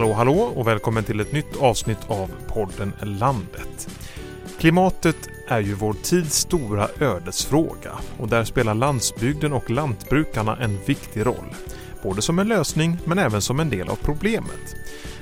[0.00, 3.88] Hallå hallå och välkommen till ett nytt avsnitt av podden Landet.
[4.58, 5.16] Klimatet
[5.48, 11.54] är ju vår tids stora ödesfråga och där spelar landsbygden och lantbrukarna en viktig roll.
[12.02, 14.76] Både som en lösning men även som en del av problemet.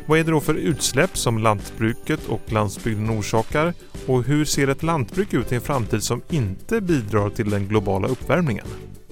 [0.07, 3.75] Vad är det då för utsläpp som lantbruket och landsbygden orsakar?
[4.07, 8.09] Och hur ser ett lantbruk ut i en framtid som inte bidrar till den globala
[8.09, 8.67] uppvärmningen?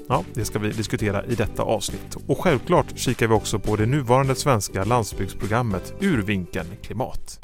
[0.08, 2.16] Ja, det ska vi diskutera i detta avsnitt.
[2.26, 7.40] Och självklart kikar vi också på det nuvarande svenska landsbygdsprogrammet ur vinkeln klimat.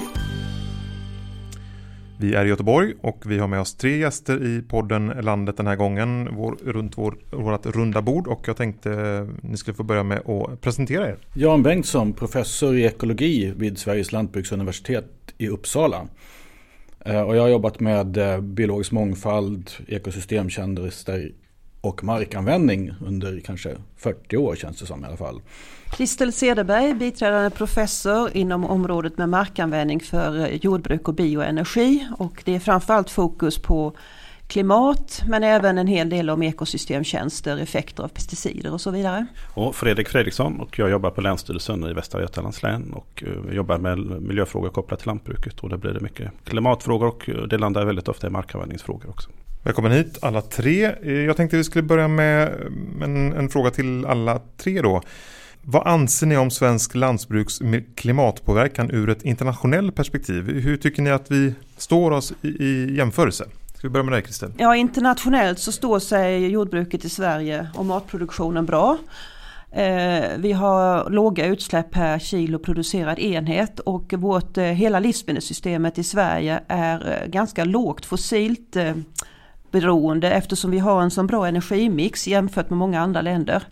[2.19, 5.67] Vi är i Göteborg och vi har med oss tre gäster i podden Landet den
[5.67, 9.83] här gången vår, runt vår, vårt runda bord och jag tänkte eh, ni skulle få
[9.83, 11.17] börja med att presentera er.
[11.33, 16.07] Jan Bengtsson, professor i ekologi vid Sveriges lantbruksuniversitet i Uppsala.
[17.05, 21.31] Eh, och jag har jobbat med eh, biologisk mångfald, ekosystemtjänster
[21.83, 25.41] och markanvändning under kanske 40 år känns det som i alla fall.
[25.91, 32.07] Kristel Cederberg, biträdande professor inom området med markanvändning för jordbruk och bioenergi.
[32.17, 33.93] Och det är framförallt fokus på
[34.47, 39.25] klimat men även en hel del om ekosystemtjänster, effekter av pesticider och så vidare.
[39.53, 43.77] Och Fredrik Fredriksson och jag jobbar på Länsstyrelsen i Västra Götalands län och eh, jobbar
[43.77, 45.59] med miljöfrågor kopplat till lantbruket.
[45.59, 49.29] Och där blir det mycket klimatfrågor och det landar väldigt ofta i markanvändningsfrågor också.
[49.65, 50.95] Välkommen hit alla tre.
[51.25, 52.53] Jag tänkte vi skulle börja med
[53.03, 55.01] en, en fråga till alla tre då.
[55.61, 57.59] Vad anser ni om svensk lantbruks
[57.95, 60.49] klimatpåverkan ur ett internationellt perspektiv?
[60.49, 63.45] Hur tycker ni att vi står oss i, i jämförelse?
[63.77, 64.51] Ska vi börja med dig Kristel?
[64.57, 68.97] Ja, internationellt så står sig jordbruket i Sverige och matproduktionen bra.
[69.71, 76.03] Eh, vi har låga utsläpp per kilo producerad enhet och vårt, eh, hela livsmedelssystemet i
[76.03, 78.77] Sverige är eh, ganska lågt fossilt
[79.73, 83.63] beroende eftersom vi har en så bra energimix jämfört med många andra länder.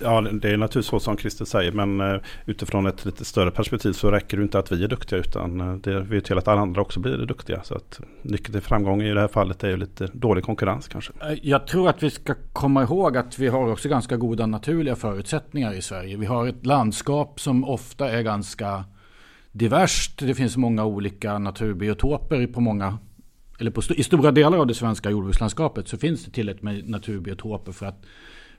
[0.00, 3.92] Ja, det är naturligtvis så som Christer säger, men eh, utifrån ett lite större perspektiv
[3.92, 6.60] så räcker det inte att vi är duktiga, utan eh, det vill till att alla
[6.60, 7.62] andra också blir duktiga.
[7.62, 11.12] Så att nyckeln till framgång i det här fallet är ju lite dålig konkurrens kanske.
[11.22, 14.96] Eh, jag tror att vi ska komma ihåg att vi har också ganska goda naturliga
[14.96, 16.16] förutsättningar i Sverige.
[16.16, 18.84] Vi har ett landskap som ofta är ganska
[19.52, 20.18] diverst.
[20.18, 22.98] Det finns många olika naturbiotoper på många
[23.58, 27.72] eller på, i stora delar av det svenska jordbrukslandskapet så finns det tillräckligt med naturbiotoper
[27.72, 28.04] för att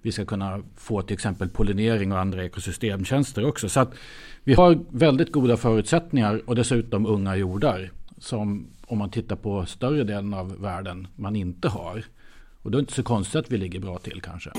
[0.02, 3.69] vi ska kunna få till exempel pollinering och andra ekosystemtjänster också.
[3.69, 3.94] Så att
[4.44, 10.03] vi har väldigt goda förutsättningar och dessutom unga jordar som om man tittar på större
[10.03, 12.03] delen av världen man inte har.
[12.62, 14.52] Och då är det inte så konstigt att vi ligger bra till kanske.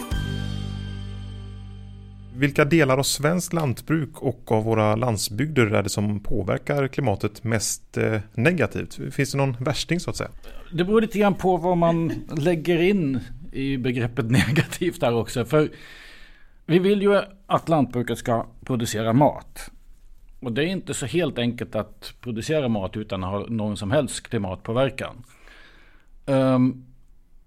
[2.38, 7.96] Vilka delar av svenskt lantbruk och av våra landsbygder är det som påverkar klimatet mest
[7.96, 9.14] eh, negativt?
[9.14, 10.30] Finns det någon värsting så att säga?
[10.72, 13.20] Det beror lite grann på vad man lägger in
[13.52, 15.44] i begreppet negativt där också.
[15.44, 15.70] För
[16.66, 19.70] vi vill ju att lantbruket ska producera mat.
[20.40, 23.90] Och det är inte så helt enkelt att producera mat utan att ha någon som
[23.90, 25.24] helst klimatpåverkan.
[26.26, 26.84] Um,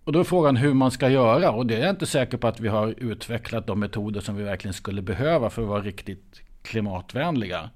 [0.03, 2.47] och då är frågan hur man ska göra och det är jag inte säker på
[2.47, 6.41] att vi har utvecklat de metoder som vi verkligen skulle behöva för att vara riktigt
[6.62, 7.69] klimatvänliga.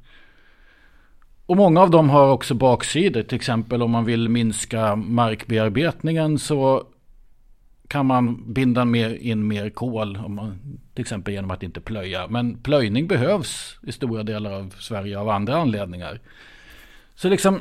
[1.45, 3.23] Och många av dem har också baksidor.
[3.23, 6.87] Till exempel om man vill minska markbearbetningen så
[7.87, 10.17] kan man binda mer, in mer kol.
[10.17, 10.59] Om man,
[10.93, 12.27] till exempel genom att inte plöja.
[12.27, 16.19] Men plöjning behövs i stora delar av Sverige av andra anledningar.
[17.15, 17.59] Så liksom,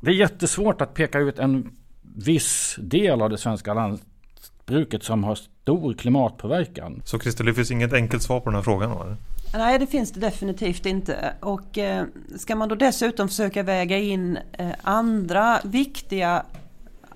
[0.00, 1.76] det är jättesvårt att peka ut en
[2.16, 7.02] viss del av det svenska lantbruket som har stor klimatpåverkan.
[7.04, 8.90] Så Christer, det finns inget enkelt svar på den här frågan?
[8.92, 9.16] Eller?
[9.54, 11.34] Nej, det finns det definitivt inte.
[11.40, 12.04] Och eh,
[12.36, 16.42] ska man då dessutom försöka väga in eh, andra viktiga,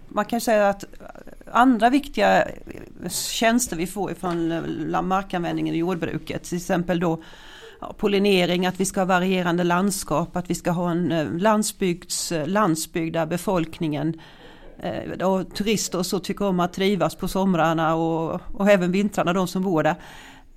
[0.09, 0.85] man kan säga att
[1.53, 2.49] andra viktiga
[3.11, 7.23] tjänster vi får från eh, markanvändningen i jordbruket, till exempel då
[7.97, 13.13] pollinering, att vi ska ha varierande landskap, att vi ska ha en eh, landsbygds, landsbygd
[13.13, 14.40] där befolkningen Eh,
[15.23, 19.49] och turister och så tycker om att trivas på somrarna och, och även vintrarna, de
[19.49, 19.95] som bor där.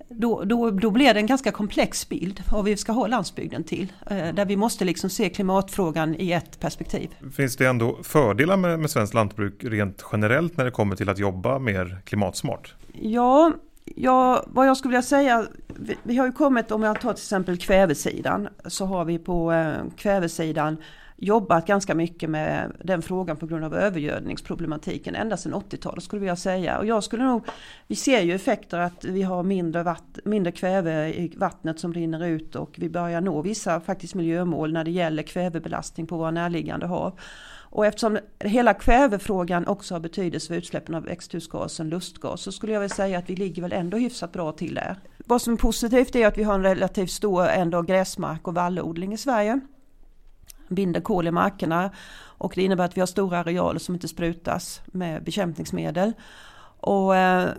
[0.10, 3.64] Då, då, då blir det en ganska komplex bild av vad vi ska ha landsbygden
[3.64, 3.94] till.
[4.10, 7.16] Eh, där vi måste liksom se klimatfrågan i ett perspektiv.
[7.36, 11.20] Finns det ändå fördelar med, med svenskt lantbruk rent generellt när det kommer till att
[11.20, 12.76] jobba mer klimatsmart?
[12.94, 13.52] Ja,
[13.96, 17.22] ja vad jag skulle vilja säga, vi, vi har ju kommit, om jag tar till
[17.22, 20.78] exempel kvävesidan, så har vi på eh, kvävesidan
[21.18, 26.38] jobbat ganska mycket med den frågan på grund av övergödningsproblematiken ända sedan 80-talet skulle jag
[26.38, 26.78] säga.
[26.78, 27.46] Och jag skulle nog,
[27.88, 32.26] vi ser ju effekter att vi har mindre, vatt, mindre kväve i vattnet som rinner
[32.26, 36.86] ut och vi börjar nå vissa faktiskt miljömål när det gäller kvävebelastning på våra närliggande
[36.86, 37.20] hav.
[37.74, 42.80] Och eftersom hela kvävefrågan också har betydelse för utsläppen av växthusgasen, lustgas, så skulle jag
[42.80, 44.96] vilja säga att vi ligger väl ändå hyfsat bra till där.
[45.26, 49.14] vad som är positivt är att vi har en relativt stor ändå gräsmark och vallodling
[49.14, 49.60] i Sverige.
[50.76, 51.92] Binder kol i markerna
[52.44, 56.14] och det innebär att vi har stora arealer som inte sprutas med bekämpningsmedel.
[56.80, 57.50] Och eh,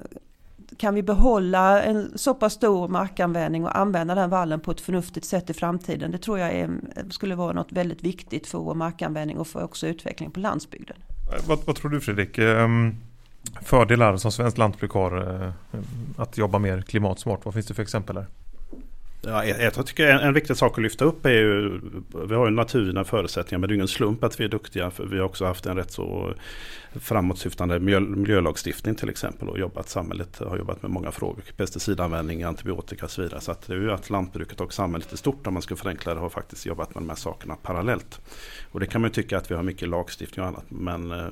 [0.78, 5.26] kan vi behålla en så pass stor markanvändning och använda den vallen på ett förnuftigt
[5.26, 6.10] sätt i framtiden.
[6.10, 6.70] Det tror jag är,
[7.10, 10.96] skulle vara något väldigt viktigt för vår markanvändning och för också utveckling på landsbygden.
[11.32, 12.38] Eh, vad, vad tror du Fredrik?
[12.38, 12.94] Ehm,
[13.62, 15.50] fördelar som svenskt lantbruk har eh,
[16.16, 17.44] att jobba mer klimatsmart.
[17.44, 18.26] Vad finns det för exempel där?
[19.26, 21.80] Ja, jag tycker en, en viktig sak att lyfta upp är ju,
[22.28, 24.90] vi har ju naturliga förutsättningar men det är ingen slump att vi är duktiga.
[24.90, 26.34] För vi har också haft en rätt så
[27.00, 33.04] framåtsyftande miljö, miljölagstiftning till exempel och jobbat, samhället har jobbat med många frågor, pesticidanvändning, antibiotika
[33.04, 33.40] och så vidare.
[33.40, 36.14] Så att det är ju att lantbruket och samhället i stort, om man ska förenkla
[36.14, 38.20] det, har faktiskt jobbat med de här sakerna parallellt.
[38.72, 40.64] Och det kan man ju tycka att vi har mycket lagstiftning och annat.
[40.68, 41.26] Men eh,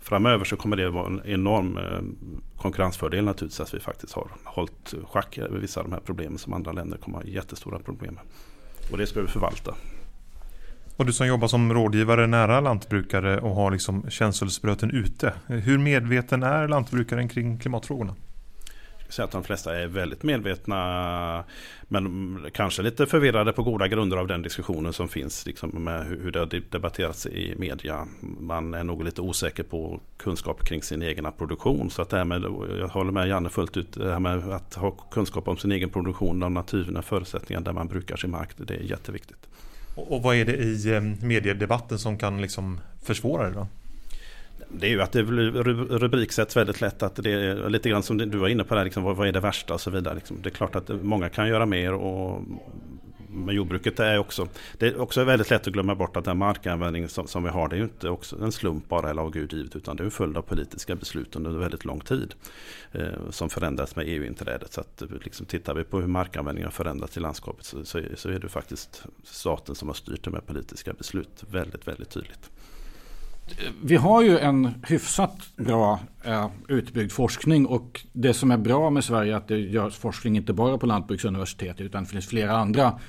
[0.00, 4.94] framöver så kommer det vara en enorm eh, konkurrensfördel naturligtvis att vi faktiskt har hållit
[5.08, 8.22] schack över vissa av de här problemen som andra länder kommer ha jättestora problem med.
[8.92, 9.74] Och det ska vi förvalta.
[10.98, 15.32] Och du som jobbar som rådgivare nära lantbrukare och har liksom känselspröten ute.
[15.46, 18.14] Hur medveten är lantbrukaren kring klimatfrågorna?
[18.98, 21.44] Jag säga att de flesta är väldigt medvetna
[21.82, 26.32] men kanske lite förvirrade på goda grunder av den diskussionen som finns liksom med hur
[26.32, 28.06] det har debatterats i media.
[28.20, 31.90] Man är nog lite osäker på kunskap kring sin egen produktion.
[31.90, 32.42] Så att det här med,
[32.80, 35.90] jag håller med Janne fullt ut, det här med att ha kunskap om sin egen
[35.90, 39.48] produktion, de naturliga förutsättningar där man brukar sin mark, det är jätteviktigt.
[39.98, 43.66] Och vad är det i eh, mediedebatten som kan liksom försvåra det då?
[44.70, 48.38] Det är ju att det rubriksätts väldigt lätt att det är lite grann som du
[48.38, 50.14] var inne på där, liksom, vad, är det värsta och så vidare.
[50.14, 50.36] Liksom.
[50.42, 52.42] Det är klart att många kan göra mer och
[53.44, 54.48] men jordbruket är också,
[54.78, 57.68] det är också väldigt lätt att glömma bort att den markanvändning som, som vi har,
[57.68, 60.04] det är ju inte också en slump bara eller av Gud givet, utan det är
[60.04, 62.34] en följd av politiska beslut under väldigt lång tid.
[62.92, 64.72] Eh, som förändras med EU-inträdet.
[64.72, 68.28] Så att liksom, tittar vi på hur markanvändningen har förändrats i landskapet så, så, så
[68.30, 72.50] är det faktiskt staten som har styrt det med politiska beslut väldigt, väldigt tydligt.
[73.82, 79.04] Vi har ju en hyfsat bra eh, utbyggd forskning och det som är bra med
[79.04, 83.00] Sverige är att det görs forskning inte bara på Lantbruksuniversitetet utan det finns flera andra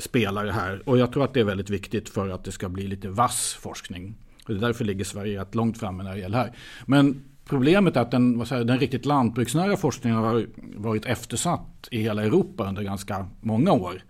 [0.00, 0.82] spelare här.
[0.88, 3.58] Och jag tror att det är väldigt viktigt för att det ska bli lite vass
[3.60, 4.14] forskning.
[4.46, 6.52] Och det är därför ligger Sverige rätt långt framme när det gäller här.
[6.86, 12.02] Men problemet är att den, vad säger, den riktigt lantbruksnära forskningen har varit eftersatt i
[12.02, 14.02] hela Europa under ganska många år.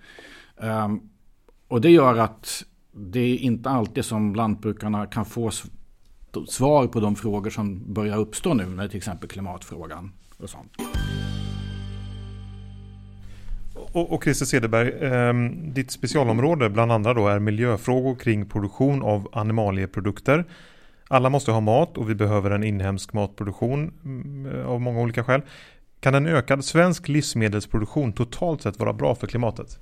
[0.57, 1.11] Um,
[1.69, 5.51] och det gör att det är inte alltid som lantbrukarna kan få
[6.49, 10.73] svar på de frågor som börjar uppstå nu, när till exempel klimatfrågan och sånt.
[13.93, 15.35] Och, och Christer Cederberg, eh,
[15.73, 20.45] ditt specialområde bland andra då är miljöfrågor kring produktion av animalieprodukter.
[21.09, 25.43] Alla måste ha mat och vi behöver en inhemsk matproduktion mm, av många olika skäl.
[26.01, 29.79] Kan en ökad svensk livsmedelsproduktion totalt sett vara bra för klimatet?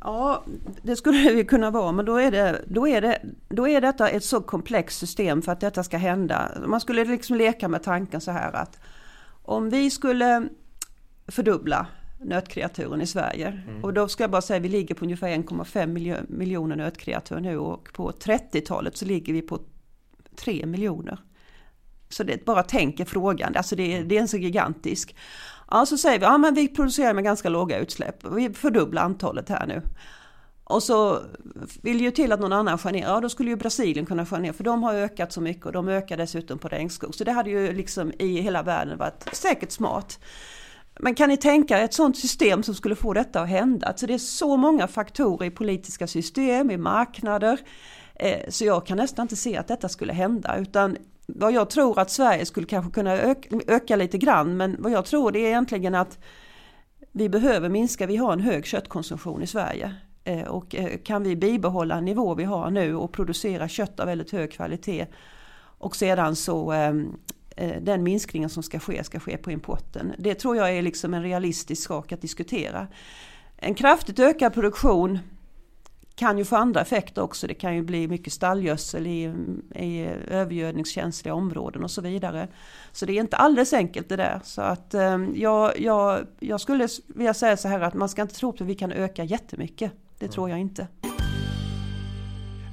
[0.00, 0.44] Ja,
[0.82, 4.08] det skulle det kunna vara, men då är, det, då, är det, då är detta
[4.08, 6.48] ett så komplext system för att detta ska hända.
[6.66, 8.78] Man skulle liksom leka med tanken så här att
[9.42, 10.48] om vi skulle
[11.28, 11.86] fördubbla
[12.24, 13.62] nötkreaturen i Sverige.
[13.68, 13.84] Mm.
[13.84, 17.58] Och då ska jag bara säga att vi ligger på ungefär 1,5 miljoner nötkreatur nu
[17.58, 19.58] och på 30-talet så ligger vi på
[20.36, 21.18] 3 miljoner.
[22.08, 25.16] Så det bara tänker frågan, alltså det, det är en så gigantisk.
[25.70, 28.24] Ja, så säger vi, ja men vi producerar med ganska låga utsläpp.
[28.24, 29.82] Vi fördubblar antalet här nu.
[30.64, 31.22] Och så
[31.82, 33.02] vill ju till att någon annan skär ner.
[33.02, 35.72] Ja, då skulle ju Brasilien kunna skära ner för de har ökat så mycket och
[35.72, 37.14] de ökar dessutom på regnskog.
[37.14, 40.18] Så det hade ju liksom i hela världen varit säkert smart.
[41.02, 43.86] Men kan ni tänka er ett sådant system som skulle få detta att hända?
[43.86, 47.60] Alltså det är så många faktorer i politiska system, i marknader.
[48.14, 50.56] Eh, så jag kan nästan inte se att detta skulle hända.
[50.56, 54.92] Utan vad jag tror att Sverige skulle kanske kunna öka, öka lite grann men vad
[54.92, 56.18] jag tror det är egentligen att
[57.12, 59.94] vi behöver minska, vi har en hög köttkonsumtion i Sverige.
[60.24, 64.06] Eh, och eh, kan vi bibehålla en nivå vi har nu och producera kött av
[64.06, 65.06] väldigt hög kvalitet
[65.78, 66.94] och sedan så eh,
[67.80, 70.12] den minskningen som ska ske ska ske på importen.
[70.18, 72.86] Det tror jag är liksom en realistisk sak att diskutera.
[73.56, 75.18] En kraftigt ökad produktion
[76.20, 77.46] kan ju få andra effekter också.
[77.46, 79.32] Det kan ju bli mycket stallgödsel i,
[79.74, 82.48] i övergödningskänsliga områden och så vidare.
[82.92, 84.40] Så det är inte alldeles enkelt det där.
[84.44, 88.34] Så att eh, jag, jag, jag skulle vilja säga så här att man ska inte
[88.34, 89.92] tro att vi kan öka jättemycket.
[90.18, 90.32] Det mm.
[90.32, 90.86] tror jag inte.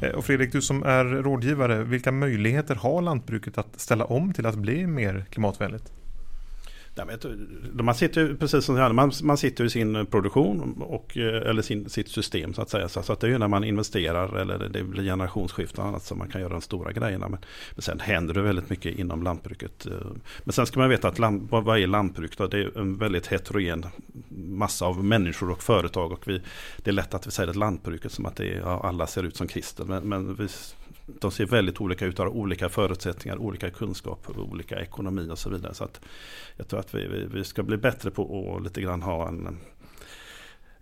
[0.01, 4.45] Eh, och Fredrik, du som är rådgivare, vilka möjligheter har lantbruket att ställa om till
[4.45, 5.96] att bli mer klimatvänligt?
[7.73, 11.89] Man sitter precis som här, man, man sitter i sin produktion och, eh, eller sin,
[11.89, 12.89] sitt system så att säga.
[12.89, 16.17] Så, att det är ju när man investerar eller det blir generationsskifte och annat som
[16.17, 17.29] man kan göra de stora grejerna.
[17.29, 17.39] Men,
[17.75, 19.85] men sen händer det väldigt mycket inom lantbruket.
[19.85, 19.91] Eh.
[20.43, 22.37] Men sen ska man veta att lamp, vad är lantbruk?
[22.37, 22.47] Då?
[22.47, 23.85] Det är en väldigt heterogen
[24.29, 26.11] massa av människor och företag.
[26.11, 26.41] Och vi,
[26.77, 29.23] det är lätt att vi säger att lantbruket som att det är, ja, alla ser
[29.23, 29.83] ut som Christer.
[29.85, 30.47] Men, men vi,
[31.07, 35.73] de ser väldigt olika ut, har olika förutsättningar, olika kunskap, olika ekonomi och så vidare.
[35.73, 36.01] Så att
[36.55, 39.57] jag tror att vi, vi, vi ska bli bättre på att lite grann ha en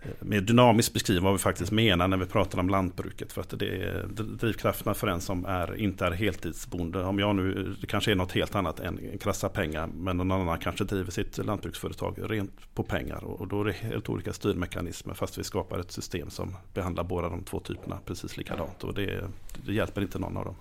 [0.06, 3.34] Eh, mer dynamiskt beskriva vad vi faktiskt menar när vi pratar om lantbruket.
[3.34, 4.06] För att det är
[4.40, 7.04] drivkrafterna för en som är, inte är heltidsbonde.
[7.04, 9.88] Om jag nu, det kanske är något helt annat än krassa pengar.
[9.88, 13.24] Men någon annan kanske driver sitt lantbruksföretag rent på pengar.
[13.24, 15.14] Och då är det helt olika styrmekanismer.
[15.14, 18.84] Fast vi skapar ett system som behandlar båda de två typerna precis likadant.
[18.84, 19.24] Och det,
[19.66, 20.56] det hjälper inte någon av dem.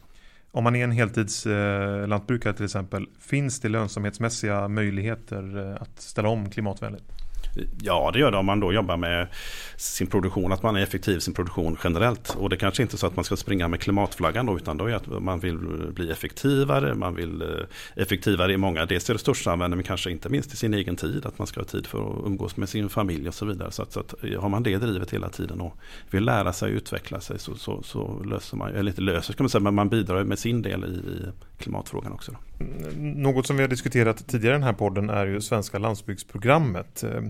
[0.50, 6.28] Om man är en heltidslantbrukare eh, till exempel, finns det lönsamhetsmässiga möjligheter eh, att ställa
[6.28, 7.23] om klimatvänligt?
[7.82, 9.26] Ja, det gör det om man då jobbar med
[9.76, 12.36] sin produktion, att man är effektiv i sin produktion generellt.
[12.38, 14.86] Och det kanske inte är så att man ska springa med klimatflaggan då, utan då
[14.86, 15.58] är att man vill
[15.94, 17.48] bli effektivare, man vill eh,
[17.96, 21.38] effektivare i många, dels i resursanvändning men kanske inte minst i sin egen tid, att
[21.38, 23.70] man ska ha tid för att umgås med sin familj och så vidare.
[23.70, 25.76] Så att, så att eh, har man det drivet hela tiden och
[26.10, 29.42] vill lära sig och utveckla sig så, så, så löser man, eller inte löser ska
[29.42, 32.32] man säga, men man bidrar med sin del i, i klimatfrågan också.
[32.32, 32.38] Då.
[32.96, 37.02] Något som vi har diskuterat tidigare i den här podden är ju Svenska landsbygdsprogrammet.
[37.02, 37.20] Eh,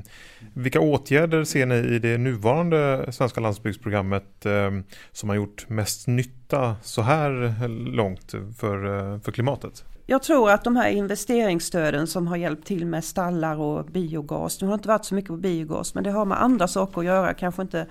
[0.55, 4.71] vilka åtgärder ser ni i det nuvarande Svenska landsbygdsprogrammet eh,
[5.13, 9.85] som har gjort mest nytta så här långt för, eh, för klimatet?
[10.07, 14.67] Jag tror att de här investeringsstöden som har hjälpt till med stallar och biogas, nu
[14.67, 17.07] har det inte varit så mycket på biogas men det har med andra saker att
[17.07, 17.87] göra, kanske inte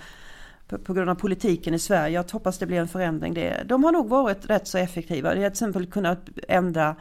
[0.78, 2.16] på grund av politiken i Sverige.
[2.16, 3.34] Jag hoppas det blir en förändring.
[3.34, 5.30] Det, de har nog varit rätt så effektiva.
[5.30, 6.96] Det har till exempel kunnat ändra,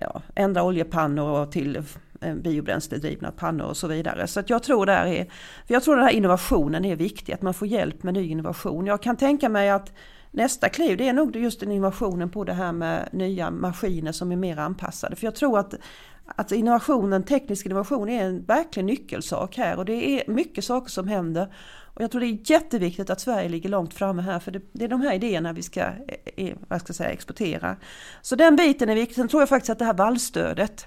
[0.00, 1.82] ja, ändra oljepannor till
[2.20, 4.26] eh, biobränsledrivna pannor och så vidare.
[4.26, 5.26] Så att jag tror där är,
[5.66, 8.86] jag tror den här innovationen är viktig, att man får hjälp med ny innovation.
[8.86, 9.92] Jag kan tänka mig att
[10.30, 14.32] nästa kliv det är nog just den innovationen på det här med nya maskiner som
[14.32, 15.16] är mer anpassade.
[15.16, 15.74] För jag tror att
[16.26, 21.08] att innovationen, teknisk innovation är en verklig nyckelsak här och det är mycket saker som
[21.08, 21.54] händer.
[21.94, 24.84] Och jag tror det är jätteviktigt att Sverige ligger långt framme här för det, det
[24.84, 25.92] är de här idéerna vi ska, eh,
[26.36, 27.76] eh, vad ska säga, exportera.
[28.22, 29.16] Så den biten är viktig.
[29.16, 30.86] Sen tror jag faktiskt att det här vallstödet,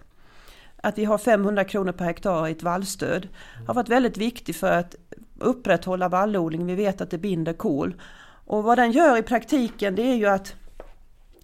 [0.82, 3.28] att vi har 500 kronor per hektar i ett vallstöd,
[3.68, 4.96] har varit väldigt viktigt för att
[5.40, 6.66] upprätthålla vallodling.
[6.66, 7.96] Vi vet att det binder kol.
[8.46, 10.56] Och vad den gör i praktiken det är ju att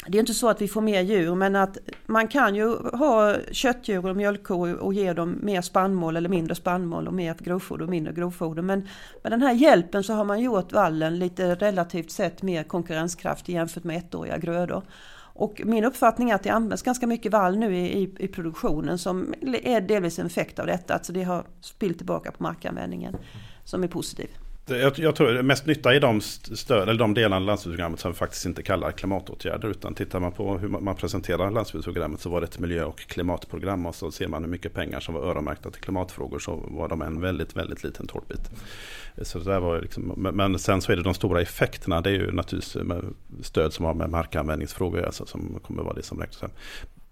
[0.07, 3.35] det är inte så att vi får mer djur men att man kan ju ha
[3.51, 7.89] köttdjur och mjölkkor och ge dem mer spannmål eller mindre spannmål och mer grovfoder och
[7.89, 8.61] mindre grovfoder.
[8.61, 8.87] Men
[9.23, 13.83] med den här hjälpen så har man gjort vallen lite relativt sett mer konkurrenskraftig jämfört
[13.83, 14.83] med ettåriga grödor.
[15.35, 18.97] Och min uppfattning är att det används ganska mycket vall nu i, i, i produktionen
[18.97, 19.33] som
[19.63, 20.93] är delvis en effekt av detta.
[20.93, 23.15] Alltså det har spillt tillbaka på markanvändningen
[23.63, 24.27] som är positiv.
[24.69, 28.11] Eh, jag, jag tror mest nytta i de, stöd, eller de delarna av landsbygdsprogrammet som
[28.11, 29.67] vi faktiskt inte kallar klimatåtgärder.
[29.67, 33.85] Utan tittar man på hur man presenterar landsbygdsprogrammet så var det ett miljö och klimatprogram.
[33.85, 37.01] Och så ser man hur mycket pengar som var öronmärkta till klimatfrågor så var de
[37.01, 38.51] en väldigt, väldigt liten tårtbit.
[39.21, 42.01] Så det var liksom, men sen så är det de stora effekterna.
[42.01, 42.83] Det är ju naturligtvis
[43.41, 46.51] stöd som har med markanvändningsfrågor alltså, som kommer vara det som räknas.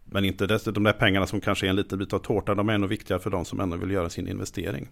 [0.05, 2.58] Men inte dess, de där pengarna som kanske är en liten bit av tårtan.
[2.58, 4.88] de är ändå viktiga för de som ändå vill göra sin investering.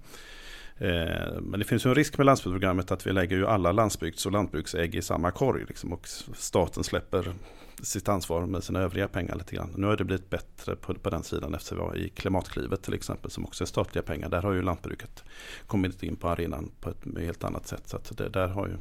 [0.79, 4.25] Eh, men det finns ju en risk med landsbygdsprogrammet att vi lägger ju alla landsbygds
[4.25, 5.65] och lantbruksägg i samma korg.
[5.67, 7.33] Liksom, och staten släpper
[7.81, 9.74] sitt ansvar med sina övriga pengar lite grann.
[9.75, 12.93] Nu har det blivit bättre på, på den sidan efter vi var i Klimatklivet till
[12.93, 14.29] exempel som också är statliga pengar.
[14.29, 15.24] Där har ju lantbruket
[15.67, 17.83] kommit in på arenan på ett helt annat sätt.
[17.86, 18.77] Så att det där har ju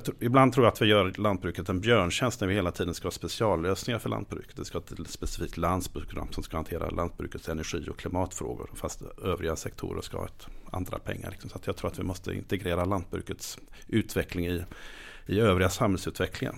[0.00, 3.06] Tror, ibland tror jag att vi gör lantbruket en björntjänst när vi hela tiden ska
[3.06, 4.56] ha speciallösningar för lantbruket.
[4.56, 8.70] Det ska ha ett specifikt landsbygdsprogram som ska hantera lantbrukets energi och klimatfrågor.
[8.74, 11.30] Fast övriga sektorer ska ha ett, andra pengar.
[11.30, 11.50] Liksom.
[11.50, 13.58] Så jag tror att vi måste integrera lantbrukets
[13.88, 14.64] utveckling i,
[15.26, 16.54] i övriga samhällsutvecklingen.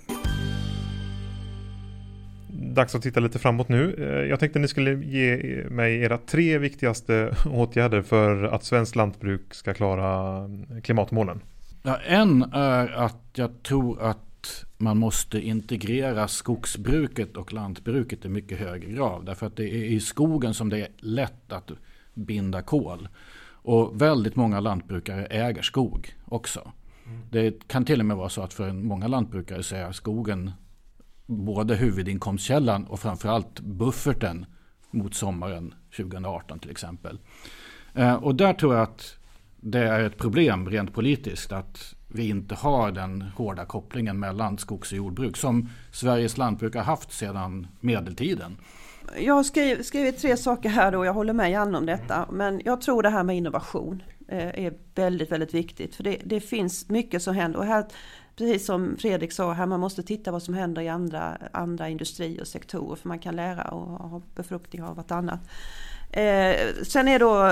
[2.75, 3.95] Dags att titta lite framåt nu.
[3.99, 5.37] Eh, jag tänkte att ni skulle ge
[5.71, 11.41] mig era tre viktigaste åtgärder för att svenskt lantbruk ska klara mm, klimatmålen.
[11.87, 18.59] Ja, en är att jag tror att man måste integrera skogsbruket och lantbruket i mycket
[18.59, 19.26] högre grad.
[19.26, 21.71] Därför att det är i skogen som det är lätt att
[22.14, 23.09] binda kol.
[23.47, 26.73] Och väldigt många lantbrukare äger skog också.
[27.07, 27.21] Mm.
[27.31, 30.50] Det kan till och med vara så att för många lantbrukare så är skogen
[31.26, 34.47] både huvudinkomstkällan och framförallt bufferten
[34.91, 37.19] mot sommaren 2018 till exempel.
[37.95, 39.19] Eh, och där tror jag att
[39.66, 44.92] det är ett problem rent politiskt att vi inte har den hårda kopplingen mellan skogs
[44.92, 48.56] och jordbruk som Sveriges lantbruk har haft sedan medeltiden.
[49.18, 52.28] jag har skrivit, skrivit tre saker här och jag håller med Janne om detta.
[52.33, 55.94] Men jag tror det här med innovation eh, är väldigt, väldigt viktigt.
[55.94, 57.59] För det, det finns mycket som händer.
[57.59, 57.85] Och här,
[58.37, 62.38] precis som Fredrik sa, här man måste titta vad som händer i andra, andra industri
[62.43, 62.97] och sektorer.
[62.97, 65.41] För man kan lära och ha befruktning av vartannat.
[66.11, 67.47] Eh, sen är då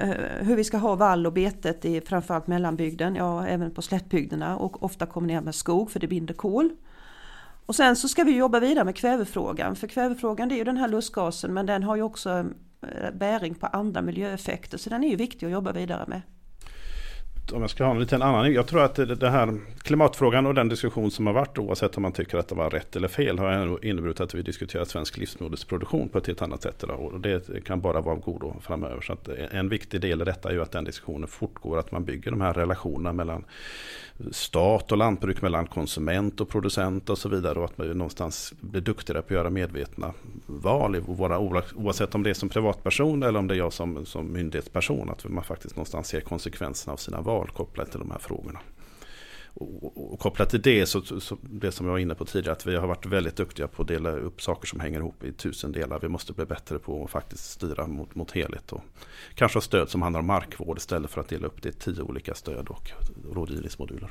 [0.00, 4.56] eh, hur vi ska ha vall och betet i framförallt mellanbygden, ja även på slättbygderna
[4.56, 6.70] och ofta kombinerat med skog för det binder kol.
[7.66, 9.76] Och sen så ska vi jobba vidare med kvävefrågan.
[9.76, 12.30] För kvävefrågan det är ju den här lustgasen men den har ju också
[12.82, 14.78] eh, bäring på andra miljöeffekter.
[14.78, 16.22] Så den är ju viktig att jobba vidare med
[17.52, 18.52] om jag ska ha en liten annan.
[18.52, 22.12] Jag tror att det här klimatfrågan och den diskussion som har varit oavsett om man
[22.12, 26.18] tycker att det var rätt eller fel har inneburit att vi diskuterar svensk livsmedelsproduktion på
[26.18, 27.00] ett helt annat sätt idag.
[27.00, 29.00] Och det kan bara vara av godo framöver.
[29.00, 29.16] Så
[29.50, 31.78] en viktig del i detta är ju att den diskussionen fortgår.
[31.78, 33.44] Att man bygger de här relationerna mellan
[34.30, 37.58] stat och lantbruk, mellan konsument och producent och så vidare.
[37.58, 40.12] Och att man någonstans blir duktigare på att göra medvetna
[40.46, 40.96] val.
[40.96, 41.38] I våra,
[41.74, 45.10] oavsett om det är som privatperson eller om det är jag som, som myndighetsperson.
[45.10, 48.60] Att man faktiskt någonstans ser konsekvenserna av sina val kopplat till de här frågorna.
[49.54, 52.66] Och, och, kopplat till det, så, så, det som jag var inne på tidigare, att
[52.66, 55.72] vi har varit väldigt duktiga på att dela upp saker som hänger ihop i tusen
[55.72, 55.98] delar.
[56.02, 58.72] Vi måste bli bättre på att faktiskt styra mot, mot helhet.
[58.72, 58.82] Och
[59.34, 62.02] kanske ha stöd som handlar om markvård istället för att dela upp det i tio
[62.02, 62.90] olika stöd och
[63.32, 64.10] rådgivningsmoduler.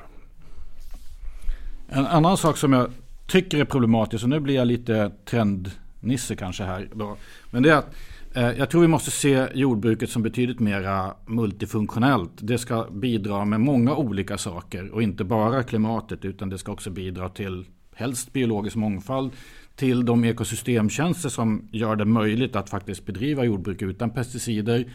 [1.90, 2.92] En annan sak som jag
[3.28, 6.90] tycker är problematisk, och nu blir jag lite trendnisse kanske här.
[6.94, 7.18] Då,
[7.52, 7.96] men det är att
[8.34, 12.32] Eh, jag tror vi måste se jordbruket som betydligt mer multifunktionellt.
[12.36, 16.90] Det ska bidra med många olika saker och inte bara klimatet utan det ska också
[16.90, 19.32] bidra till helst biologisk mångfald,
[19.76, 24.86] till de ekosystemtjänster som gör det möjligt att faktiskt bedriva jordbruk utan pesticider.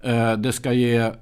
[0.00, 1.12] Eh, det ska ge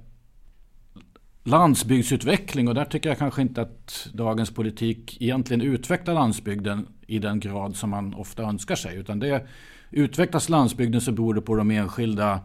[1.44, 7.40] landsbygdsutveckling och där tycker jag kanske inte att dagens politik egentligen utvecklar landsbygden i den
[7.40, 8.96] grad som man ofta önskar sig.
[8.96, 9.46] Utan det
[9.90, 12.40] Utvecklas landsbygden så beror det på de enskilda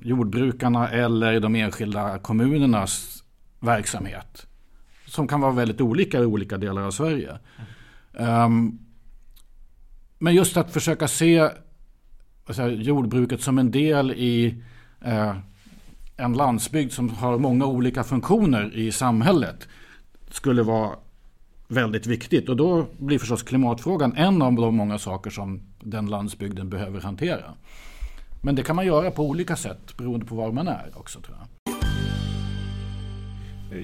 [0.00, 3.24] jordbrukarna eller de enskilda kommunernas
[3.60, 4.46] verksamhet.
[5.06, 7.38] Som kan vara väldigt olika i olika delar av Sverige.
[8.12, 8.78] Um,
[10.18, 11.50] men just att försöka se
[12.46, 14.62] alltså, jordbruket som en del i
[15.06, 15.36] uh,
[16.16, 19.68] en landsbygd som har många olika funktioner i samhället
[20.30, 20.96] skulle vara
[21.72, 22.48] väldigt viktigt.
[22.48, 27.54] Och då blir förstås klimatfrågan en av de många saker som den landsbygden behöver hantera.
[28.42, 31.36] Men det kan man göra på olika sätt beroende på var man är också tror
[31.38, 31.48] jag.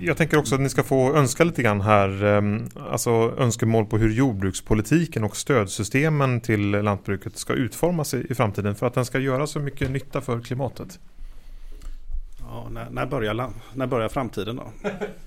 [0.02, 3.98] Jag tänker också att ni ska få önska lite grann här, ehm, alltså önskemål på
[3.98, 9.46] hur jordbrukspolitiken och stödsystemen till lantbruket ska utformas i framtiden för att den ska göra
[9.46, 10.98] så mycket nytta för klimatet.
[12.40, 14.66] Ja, när, när, börjar, när börjar framtiden då?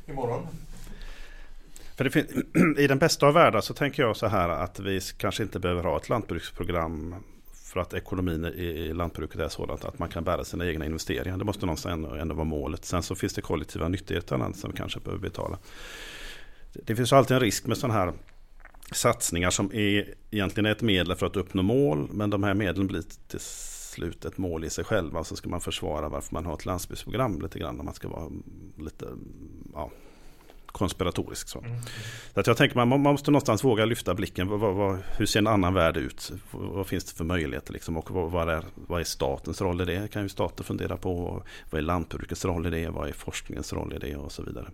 [0.11, 0.47] Imorgon.
[2.01, 5.43] För det I den bästa av världar så tänker jag så här att vi kanske
[5.43, 7.15] inte behöver ha ett lantbruksprogram
[7.73, 11.37] för att ekonomin i lantbruket är sådant att man kan bära sina egna investeringar.
[11.37, 12.85] Det måste någonstans ändå, ändå vara målet.
[12.85, 15.57] Sen så finns det kollektiva nyttigheter som vi kanske behöver betala.
[16.73, 18.13] Det finns alltid en risk med sådana här
[18.91, 22.09] satsningar som är egentligen är ett medel för att uppnå mål.
[22.11, 25.23] Men de här medlen blir till slut ett mål i sig själva.
[25.23, 27.85] Så ska man försvara varför man har ett landsbygdsprogram lite grann.
[27.85, 28.29] Man ska vara
[28.77, 29.05] lite
[29.73, 29.91] ja,
[30.71, 31.47] konspiratorisk.
[31.47, 31.59] Så.
[31.59, 31.81] Mm.
[32.33, 34.47] så att jag tänker man, man måste någonstans våga lyfta blicken.
[34.47, 36.31] Vad, vad, hur ser en annan värld ut?
[36.51, 37.73] Vad finns det för möjligheter?
[37.73, 37.97] Liksom?
[37.97, 40.11] Och vad, vad, är, vad är statens roll i det?
[40.11, 41.43] kan ju staten fundera på.
[41.69, 42.89] Vad är lantbrukets roll i det?
[42.89, 44.15] Vad är forskningens roll i det?
[44.15, 44.67] Och så vidare.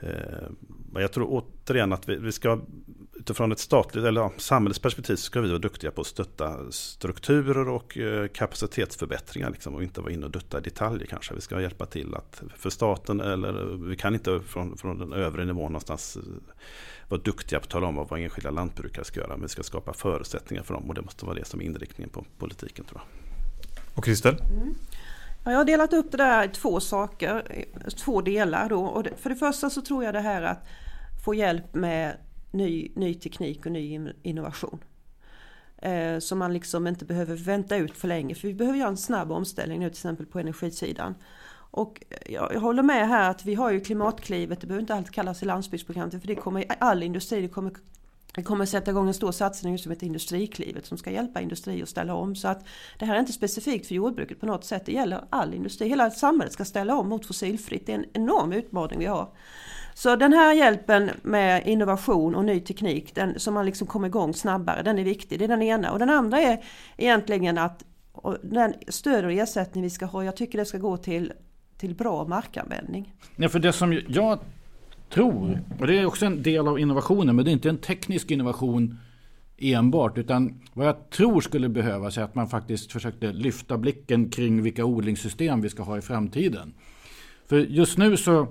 [0.00, 0.48] Eh,
[0.92, 2.60] men jag tror återigen att vi, vi ska
[3.18, 7.68] utifrån ett statligt eller ja, samhällsperspektiv så ska vi vara duktiga på att stötta strukturer
[7.68, 9.50] och eh, kapacitetsförbättringar.
[9.50, 11.34] Liksom, och inte vara inne och dutta i detaljer kanske.
[11.34, 15.44] Vi ska hjälpa till att för staten eller vi kan inte från, från den övre
[15.44, 16.22] nivån någonstans eh,
[17.08, 19.32] vara duktiga på att tala om vad enskilda lantbrukare ska göra.
[19.32, 22.10] Men vi ska skapa förutsättningar för dem och det måste vara det som är inriktningen
[22.10, 23.08] på politiken tror jag.
[23.94, 24.34] Och Kristel?
[24.34, 24.74] Mm.
[25.52, 27.64] Jag har delat upp det där i två saker,
[27.96, 28.84] två delar då.
[28.84, 30.66] Och för det första så tror jag det här att
[31.24, 32.16] få hjälp med
[32.50, 34.84] ny, ny teknik och ny innovation.
[35.82, 38.34] Eh, som man liksom inte behöver vänta ut för länge.
[38.34, 41.14] För vi behöver göra en snabb omställning nu till exempel på energisidan.
[41.70, 44.94] Och eh, jag, jag håller med här att vi har ju klimatklivet, det behöver inte
[44.94, 47.72] alltid kallas i landsbygdsprogrammet för det kommer all industri, det kommer
[48.38, 51.82] vi kommer att sätta igång en stor satsning som heter Industriklivet som ska hjälpa industri
[51.82, 52.36] att ställa om.
[52.36, 52.66] Så att
[52.98, 54.86] det här är inte specifikt för jordbruket på något sätt.
[54.86, 55.88] Det gäller all industri.
[55.88, 57.86] Hela samhället ska ställa om mot fossilfritt.
[57.86, 59.28] Det är en enorm utmaning vi har.
[59.94, 64.34] Så den här hjälpen med innovation och ny teknik, den, som man liksom kommer igång
[64.34, 65.38] snabbare, den är viktig.
[65.38, 65.92] Det är den ena.
[65.92, 66.64] Och den andra är
[66.96, 67.84] egentligen att
[68.42, 71.32] den stöd och ersättning vi ska ha, jag tycker det ska gå till,
[71.78, 73.14] till bra markanvändning.
[73.36, 74.38] Ja, för det som jag
[75.10, 78.30] tror, och det är också en del av innovationen, men det är inte en teknisk
[78.30, 78.98] innovation
[79.58, 80.18] enbart.
[80.18, 84.84] Utan vad jag tror skulle behövas är att man faktiskt försökte lyfta blicken kring vilka
[84.84, 86.74] odlingssystem vi ska ha i framtiden.
[87.48, 88.48] För just nu så,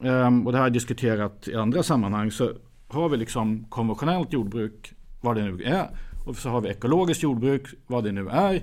[0.00, 2.52] ehm, och det har jag diskuterat i andra sammanhang, så
[2.88, 5.88] har vi liksom konventionellt jordbruk, vad det nu är.
[6.26, 8.62] Och så har vi ekologiskt jordbruk, vad det nu är.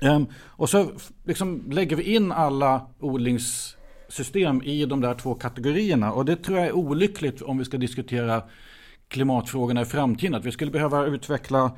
[0.00, 0.90] Ehm, och så
[1.24, 3.76] liksom lägger vi in alla odlings
[4.14, 6.12] system i de där två kategorierna.
[6.12, 8.42] Och det tror jag är olyckligt om vi ska diskutera
[9.08, 10.34] klimatfrågorna i framtiden.
[10.34, 11.70] Att vi skulle behöva utveckla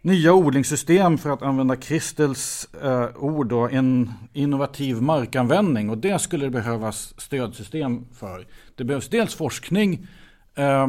[0.00, 5.90] nya odlingssystem för att använda Kristels eh, ord då, en innovativ markanvändning.
[5.90, 8.46] Och det skulle det behövas stödsystem för.
[8.74, 10.06] Det behövs dels forskning
[10.54, 10.86] eh,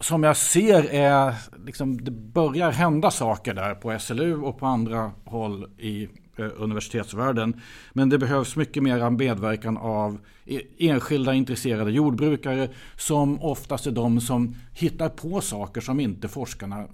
[0.00, 1.34] som jag ser är,
[1.66, 7.60] liksom, det börjar hända saker där på SLU och på andra håll i Eh, universitetsvärlden.
[7.92, 14.20] Men det behövs mycket mer medverkan av e, enskilda intresserade jordbrukare som oftast är de
[14.20, 16.84] som hittar på saker som inte forskarna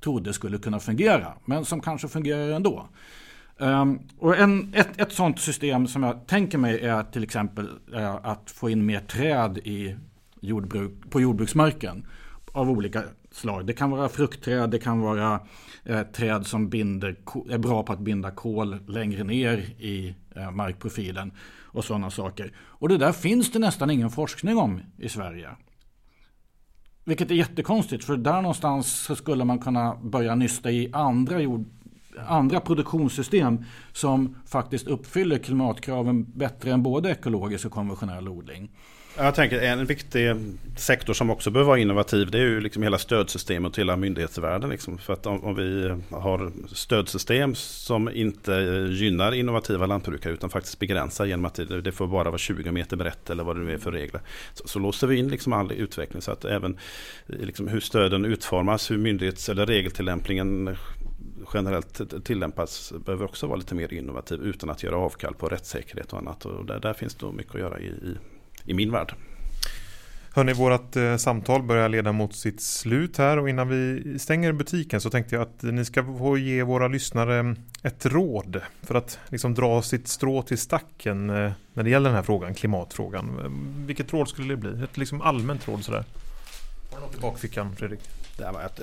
[0.00, 1.32] trodde skulle kunna fungera.
[1.44, 2.88] Men som kanske fungerar ändå.
[3.58, 8.14] Um, och en, ett, ett sådant system som jag tänker mig är till exempel eh,
[8.14, 9.96] att få in mer träd i
[10.40, 12.06] jordbruk, på jordbruksmarken
[12.52, 13.66] av olika slag.
[13.66, 15.40] Det kan vara fruktträd, det kan vara
[15.84, 17.16] Eh, träd som binder,
[17.50, 22.52] är bra på att binda kol längre ner i eh, markprofilen och sådana saker.
[22.58, 25.48] Och det där finns det nästan ingen forskning om i Sverige.
[27.04, 31.64] Vilket är jättekonstigt för där någonstans så skulle man kunna börja nysta i andra, jord,
[32.26, 38.70] andra produktionssystem som faktiskt uppfyller klimatkraven bättre än både ekologisk och konventionell odling.
[39.16, 40.34] Jag tänker en viktig
[40.76, 44.70] sektor som också behöver vara innovativ det är ju liksom hela stödsystemet och hela myndighetsvärlden.
[44.70, 44.98] Liksom.
[44.98, 48.52] För att om, om, vi har stödsystem som inte
[48.90, 52.96] gynnar innovativa lantbrukare utan faktiskt begränsar genom att det, det får bara vara 20 meter
[52.96, 54.20] brett eller vad det nu är för regler.
[54.54, 56.78] Så, så låser vi in liksom all utveckling så att även
[57.26, 60.76] liksom hur stöden utformas, hur myndighets eller regeltillämpningen
[61.54, 66.18] generellt tillämpas behöver också vara lite mer innovativ utan att göra avkall på rättssäkerhet och
[66.18, 66.44] annat.
[66.44, 68.16] Och där, där finns det mycket att göra i, i
[68.64, 69.14] i min värld.
[70.34, 75.00] Hörni, vårt eh, samtal börjar leda mot sitt slut här och innan vi stänger butiken
[75.00, 79.18] så tänkte jag att ni ska få ge våra lyssnare mm, ett råd för att
[79.28, 83.38] liksom dra sitt strå till stacken eh, när det gäller den här frågan, klimatfrågan.
[83.44, 84.84] Eh, vilket råd skulle det bli?
[84.84, 86.04] Ett liksom allmänt råd sådär.
[86.92, 88.00] Har du något i bakfickan Fredrik?
[88.38, 88.80] Det var ett,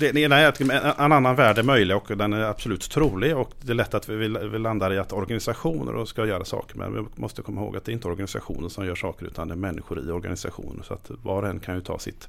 [0.00, 3.50] det, ena är att en annan värld är möjlig och den är absolut trolig och
[3.60, 6.76] det är lätt att vi, vi landar i att organisationer ska göra saker.
[6.76, 9.54] Men vi måste komma ihåg att det är inte organisationer som gör saker utan det
[9.54, 12.28] är människor i organisationer så att var och en kan ju ta sitt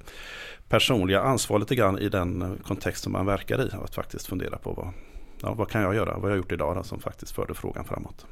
[0.69, 3.69] personliga ansvar lite grann i den kontext som man verkar i.
[3.77, 4.87] Och att faktiskt fundera på vad,
[5.41, 7.85] ja, vad kan jag göra, vad har jag gjort idag då, som faktiskt förde frågan
[7.85, 8.25] framåt.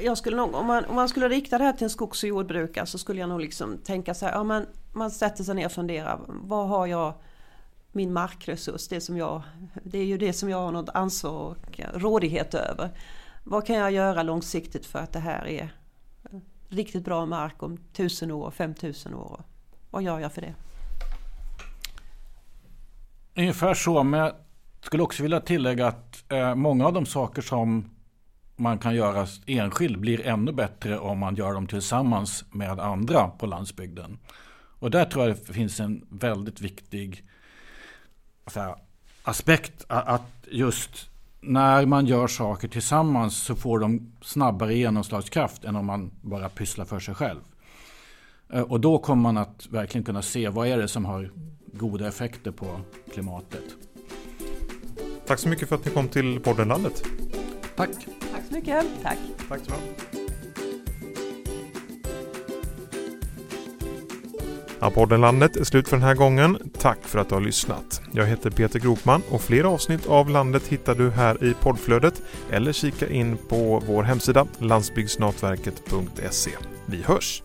[0.00, 2.28] Jag skulle nog, om, man, om man skulle rikta det här till en skogs och
[2.28, 5.66] jordbrukare så skulle jag nog liksom tänka så här, ja, man, man sätter sig ner
[5.66, 7.14] och funderar, vad har jag
[7.98, 9.42] min markresurs, det, som jag,
[9.84, 12.90] det är ju det som jag har något ansvar och rådighet över.
[13.44, 15.62] Vad kan jag göra långsiktigt för att det här är
[16.32, 19.42] eh, riktigt bra mark om tusen år, 5000 år?
[19.90, 20.54] Vad gör jag för det?
[23.36, 24.32] Ungefär så, men jag
[24.80, 27.90] skulle också vilja tillägga att eh, många av de saker som
[28.56, 33.46] man kan göra enskild blir ännu bättre om man gör dem tillsammans med andra på
[33.46, 34.18] landsbygden.
[34.78, 37.24] Och där tror jag det finns en väldigt viktig
[38.56, 38.74] här,
[39.22, 45.86] aspekt att just när man gör saker tillsammans så får de snabbare genomslagskraft än om
[45.86, 47.40] man bara pysslar för sig själv.
[48.52, 51.30] Eh, och då kommer man att verkligen kunna se vad är det som har
[51.72, 52.80] goda effekter på
[53.12, 53.64] klimatet.
[55.26, 57.02] Tack så mycket för att ni kom till podden Landet.
[57.76, 57.90] Tack.
[58.32, 58.86] Tack så mycket.
[59.02, 59.18] Tack.
[59.48, 60.17] Tack så mycket.
[64.80, 66.58] Ja, podden Landet är slut för den här gången.
[66.78, 68.02] Tack för att du har lyssnat.
[68.12, 72.72] Jag heter Peter Gropman och fler avsnitt av Landet hittar du här i poddflödet eller
[72.72, 76.50] kika in på vår hemsida landsbygdsnatverket.se.
[76.86, 77.42] Vi hörs!